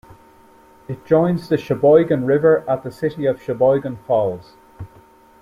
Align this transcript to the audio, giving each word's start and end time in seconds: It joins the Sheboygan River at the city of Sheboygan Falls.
It 0.87 1.05
joins 1.05 1.47
the 1.47 1.59
Sheboygan 1.59 2.25
River 2.25 2.67
at 2.67 2.81
the 2.81 2.89
city 2.89 3.27
of 3.27 3.39
Sheboygan 3.39 3.97
Falls. 3.97 4.55